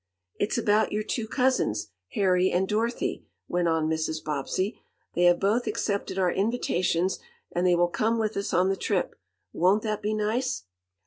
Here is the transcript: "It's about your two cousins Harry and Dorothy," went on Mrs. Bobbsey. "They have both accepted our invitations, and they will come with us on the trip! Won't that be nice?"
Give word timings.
"It's 0.39 0.57
about 0.57 0.91
your 0.91 1.03
two 1.03 1.27
cousins 1.27 1.91
Harry 2.13 2.49
and 2.49 2.67
Dorothy," 2.67 3.27
went 3.47 3.67
on 3.67 3.87
Mrs. 3.87 4.23
Bobbsey. 4.23 4.81
"They 5.13 5.25
have 5.25 5.39
both 5.39 5.67
accepted 5.67 6.17
our 6.17 6.31
invitations, 6.31 7.19
and 7.51 7.67
they 7.67 7.75
will 7.75 7.87
come 7.87 8.17
with 8.17 8.35
us 8.35 8.51
on 8.51 8.69
the 8.69 8.75
trip! 8.77 9.13
Won't 9.53 9.83
that 9.83 10.01
be 10.01 10.15
nice?" 10.15 10.63